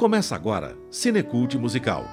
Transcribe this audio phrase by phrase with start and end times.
[0.00, 2.06] Começa agora Cinecult Musical,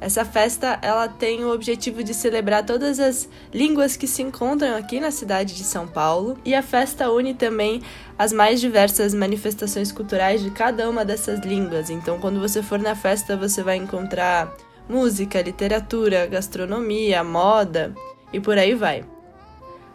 [0.00, 4.98] Essa festa ela tem o objetivo de celebrar todas as línguas que se encontram aqui
[4.98, 7.82] na cidade de São Paulo e a festa une também
[8.18, 11.90] as mais diversas manifestações culturais de cada uma dessas línguas.
[11.90, 14.56] Então, quando você for na festa, você vai encontrar
[14.88, 17.94] música, literatura, gastronomia, moda
[18.32, 19.04] e por aí vai.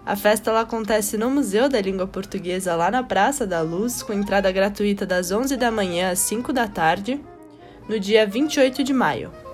[0.05, 4.13] A festa ela acontece no Museu da Língua Portuguesa, lá na Praça da Luz, com
[4.13, 7.19] entrada gratuita das 11 da manhã às 5 da tarde,
[7.89, 9.44] no dia 28 de maio.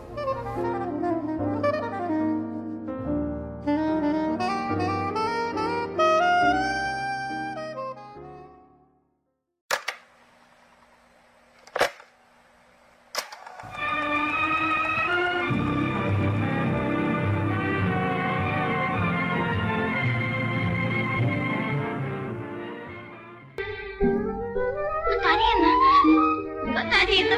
[26.74, 27.36] Catarina?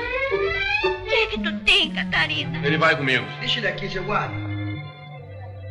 [0.83, 2.65] O que é que tu tem, Catarina?
[2.65, 3.25] Ele vai comigo.
[3.39, 4.35] Deixa ele aqui, seu guarda.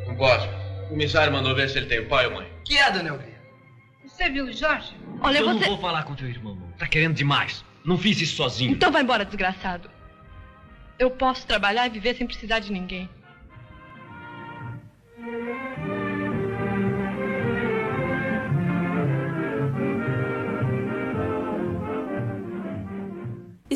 [0.06, 0.48] Não posso.
[0.84, 2.48] O comissário mandou ver se ele tem pai ou mãe.
[2.64, 3.42] Que é, dona Elvira?
[4.04, 4.94] Você viu o Jorge?
[5.20, 5.60] Olha, eu você...
[5.60, 6.70] não vou falar com teu irmão, não.
[6.72, 7.64] Tá querendo demais.
[7.84, 8.72] Não fiz isso sozinho.
[8.72, 9.90] Então vai embora, desgraçado.
[10.98, 13.08] Eu posso trabalhar e viver sem precisar de ninguém.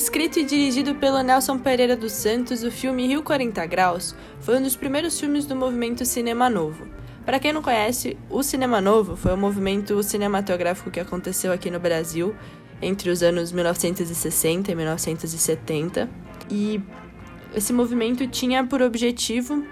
[0.06, 4.62] Escrito e dirigido pelo Nelson Pereira dos Santos, o filme Rio 40 Graus foi um
[4.62, 6.86] dos primeiros filmes do movimento Cinema Novo.
[7.24, 11.80] Para quem não conhece, o Cinema Novo foi um movimento cinematográfico que aconteceu aqui no
[11.80, 12.36] Brasil
[12.80, 16.08] entre os anos 1960 e 1970.
[16.48, 16.80] E
[17.52, 19.66] esse movimento tinha por objetivo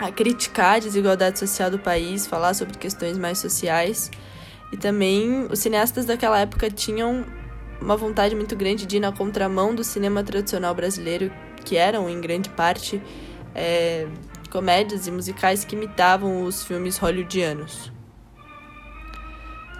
[0.00, 4.10] a criticar a desigualdade social do país, falar sobre questões mais sociais.
[4.72, 7.26] E também os cineastas daquela época tinham
[7.80, 11.32] uma vontade muito grande de ir na contramão do cinema tradicional brasileiro,
[11.64, 13.02] que eram, em grande parte,
[13.54, 14.06] é,
[14.50, 17.92] comédias e musicais que imitavam os filmes hollywoodianos.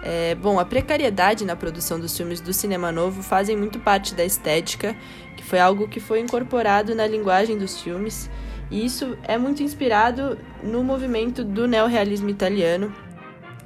[0.03, 4.25] É, bom, a precariedade na produção dos filmes do cinema novo fazem muito parte da
[4.25, 4.95] estética,
[5.37, 8.29] que foi algo que foi incorporado na linguagem dos filmes,
[8.71, 12.91] e isso é muito inspirado no movimento do neorrealismo italiano,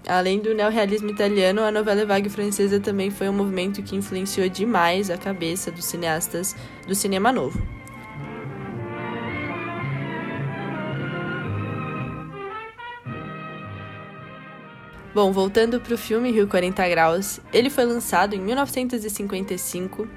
[0.08, 5.10] Além do neorrealismo italiano, a novela vague francesa também foi um movimento que influenciou demais
[5.10, 6.56] a cabeça dos cineastas
[6.88, 7.60] do cinema novo.
[15.16, 20.08] Bom, voltando para o filme Rio 40 Graus, ele foi lançado em 1955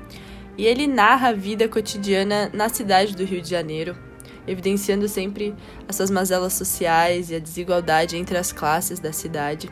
[0.58, 3.96] e ele narra a vida cotidiana na cidade do Rio de Janeiro,
[4.48, 5.54] evidenciando sempre
[5.86, 9.70] as suas mazelas sociais e a desigualdade entre as classes da cidade.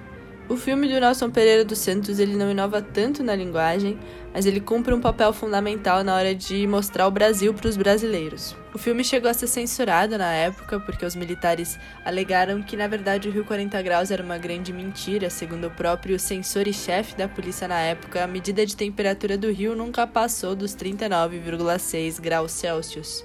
[0.49, 3.99] O filme do Nelson Pereira dos Santos ele não inova tanto na linguagem,
[4.33, 8.55] mas ele cumpre um papel fundamental na hora de mostrar o Brasil para os brasileiros.
[8.73, 13.29] O filme chegou a ser censurado na época porque os militares alegaram que na verdade
[13.29, 17.27] o Rio 40 Graus era uma grande mentira, segundo o próprio censor e chefe da
[17.27, 23.25] polícia na época, a medida de temperatura do rio nunca passou dos 39,6 graus Celsius.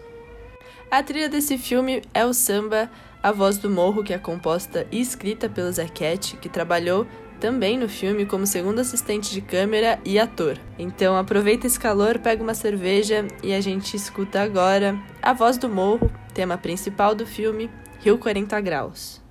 [0.92, 2.92] A trilha desse filme é o samba
[3.24, 7.08] A Voz do Morro, que é composta e escrita pelo Zequete, que trabalhou
[7.40, 10.60] também no filme como segundo assistente de câmera e ator.
[10.78, 15.70] Então aproveita esse calor, pega uma cerveja e a gente escuta agora A Voz do
[15.70, 17.72] Morro, tema principal do filme,
[18.02, 19.22] Rio 40 Graus.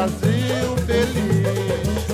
[0.00, 2.06] Brasil feliz.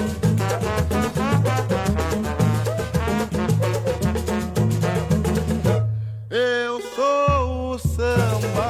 [6.29, 8.67] Eu sou o samba.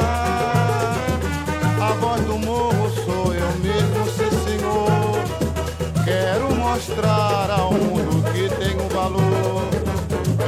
[1.81, 5.25] A voz do morro sou eu mesmo, sim senhor.
[6.05, 9.65] Quero mostrar ao mundo que tenho valor.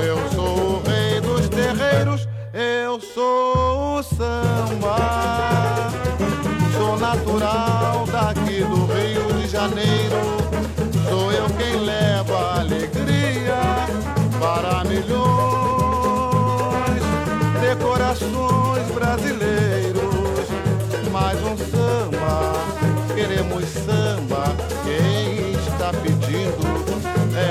[0.06, 4.98] Eu sou o rei dos terreiros, eu sou o samba.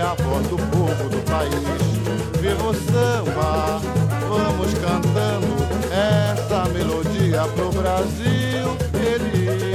[0.07, 1.51] A voz do povo do país.
[2.39, 3.79] Viva o samba,
[4.29, 5.57] vamos cantando
[5.91, 9.67] essa melodia pro Brasil feliz.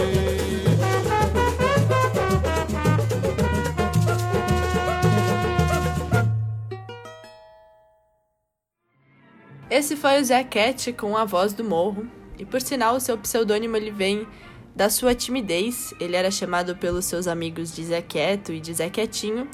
[9.68, 12.06] Esse foi o Zé Cat com a voz do morro.
[12.38, 14.26] E por sinal, seu pseudônimo ele vem
[14.74, 15.92] da sua timidez.
[16.00, 19.46] Ele era chamado pelos seus amigos de Zé Quieto e de Zé Quietinho.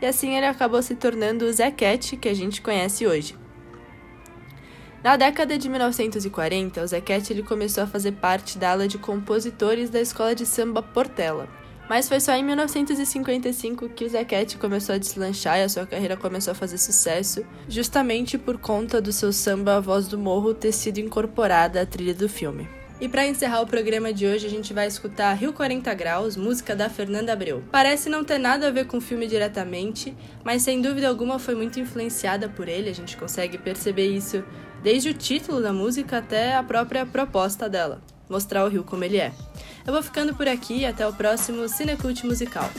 [0.00, 1.84] E assim ele acabou se tornando o Zé que
[2.28, 3.36] a gente conhece hoje.
[5.02, 9.90] Na década de 1940, o Cat ele começou a fazer parte da ala de compositores
[9.90, 11.48] da escola de samba Portela.
[11.88, 16.16] Mas foi só em 1955 que o Cat começou a deslanchar e a sua carreira
[16.16, 20.72] começou a fazer sucesso, justamente por conta do seu samba A Voz do Morro ter
[20.72, 22.68] sido incorporada à trilha do filme.
[23.00, 26.74] E para encerrar o programa de hoje, a gente vai escutar Rio 40 Graus, música
[26.74, 27.62] da Fernanda Abreu.
[27.70, 31.54] Parece não ter nada a ver com o filme diretamente, mas sem dúvida alguma foi
[31.54, 34.42] muito influenciada por ele, a gente consegue perceber isso
[34.82, 39.18] desde o título da música até a própria proposta dela mostrar o Rio como ele
[39.18, 39.32] é.
[39.86, 42.70] Eu vou ficando por aqui até o próximo Cinecult Musical.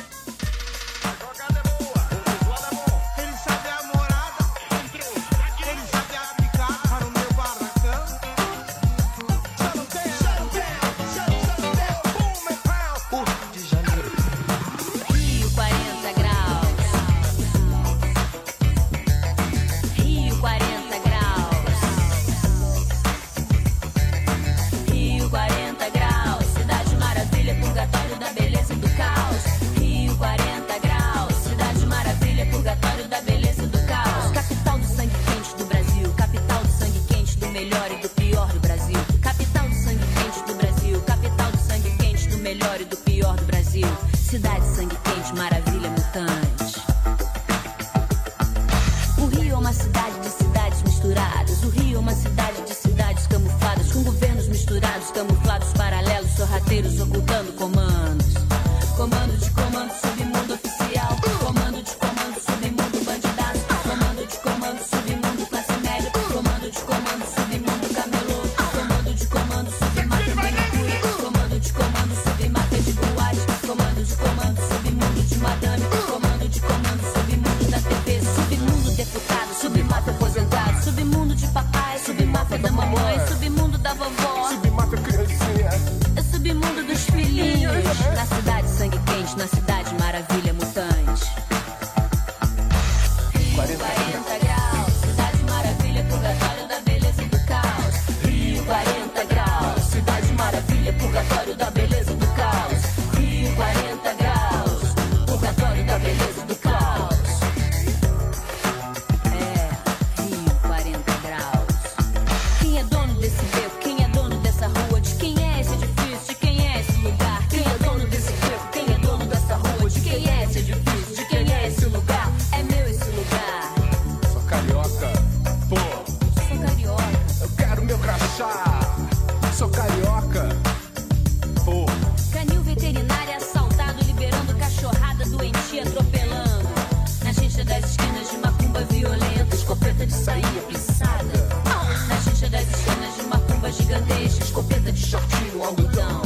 [144.89, 146.22] Caceta de shortinho, algodão.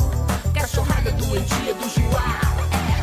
[0.53, 2.39] Cachorrada doentia do Juá.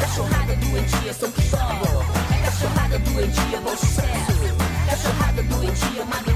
[0.01, 2.05] Cachorrada doentia São Cristóvão.
[2.45, 4.57] Cachorrada doentia Bom Sucesso.
[4.89, 6.30] Cachorrada doentia Madrid.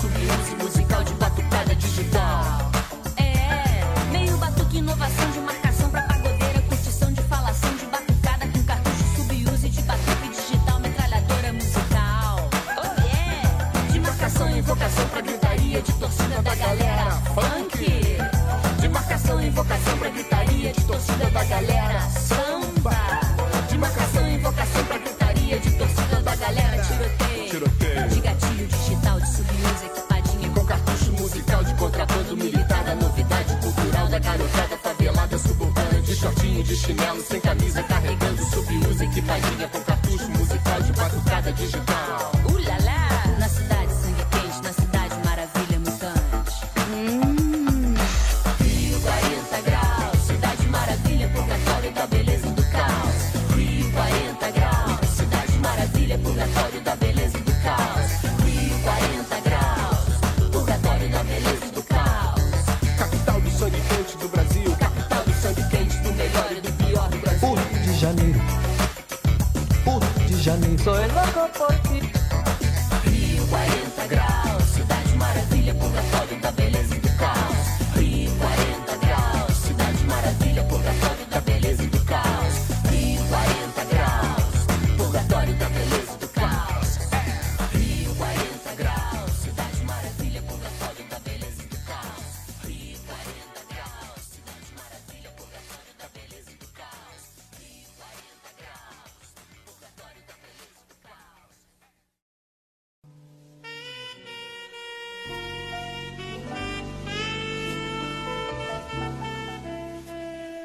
[0.00, 2.70] Sub-11 musical de batucada digital.
[3.18, 9.04] É, meio batuque, inovação de marcação pra pagodeira, curtição de falação de batucada com cartucho
[9.16, 12.48] sub-use de batuque digital, metralhadora musical.
[12.78, 13.92] Oh yeah!
[13.92, 18.16] De marcação e invocação pra gritaria, de torcida da galera funk.
[18.80, 22.19] De marcação e invocação pra gritaria de torcida da galera
[36.90, 41.99] chinelo sem camisa carregando sub-uso equipadinha com cartucho musical de batucada digital.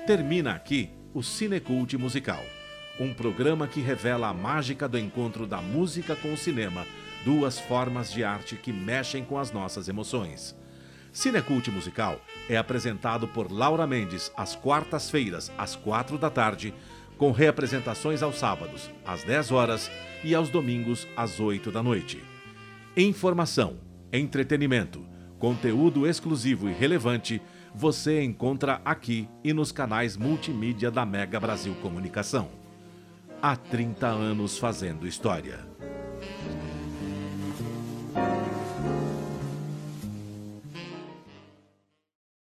[0.05, 2.43] Termina aqui o Cinecult Musical,
[2.99, 6.85] um programa que revela a mágica do encontro da música com o cinema,
[7.25, 10.55] duas formas de arte que mexem com as nossas emoções.
[11.11, 16.71] Cinecult Musical é apresentado por Laura Mendes às quartas-feiras, às quatro da tarde,
[17.17, 19.89] com reapresentações aos sábados, às 10 horas
[20.23, 22.21] e aos domingos, às 8 da noite.
[22.95, 23.79] Informação,
[24.13, 25.03] entretenimento,
[25.39, 27.41] conteúdo exclusivo e relevante
[27.77, 32.47] você encontra aqui e nos canais multimídia da Mega Brasil Comunicação.
[33.41, 35.59] Há 30 anos fazendo história.